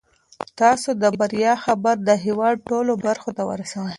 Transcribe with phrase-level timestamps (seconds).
[0.59, 3.89] تاسو د بریا خبر د هیواد ټولو برخو ته ورسوئ.